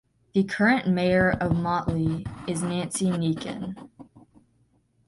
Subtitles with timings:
[0.33, 3.77] The current Mayor of Motley is Nancy Nieken.